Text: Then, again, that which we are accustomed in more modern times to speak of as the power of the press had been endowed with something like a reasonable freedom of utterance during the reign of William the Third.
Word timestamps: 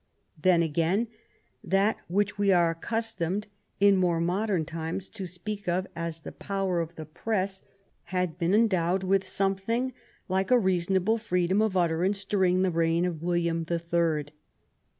Then, 0.41 0.63
again, 0.63 1.09
that 1.63 1.97
which 2.07 2.35
we 2.35 2.51
are 2.51 2.71
accustomed 2.71 3.45
in 3.79 3.97
more 3.97 4.19
modern 4.19 4.65
times 4.65 5.07
to 5.09 5.27
speak 5.27 5.67
of 5.67 5.85
as 5.95 6.21
the 6.21 6.31
power 6.31 6.79
of 6.79 6.95
the 6.95 7.05
press 7.05 7.61
had 8.05 8.39
been 8.39 8.55
endowed 8.55 9.03
with 9.03 9.27
something 9.27 9.93
like 10.27 10.49
a 10.49 10.57
reasonable 10.57 11.19
freedom 11.19 11.61
of 11.61 11.77
utterance 11.77 12.25
during 12.25 12.63
the 12.63 12.71
reign 12.71 13.05
of 13.05 13.21
William 13.21 13.65
the 13.65 13.77
Third. 13.77 14.31